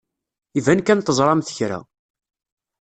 [0.59, 1.79] Iban kan teẓramt kra.